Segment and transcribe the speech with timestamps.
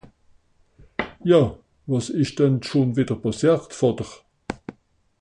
[1.31, 1.41] Ja,
[1.89, 4.09] wàs ìsch denn schùn wìdder pàssiert, Vàter?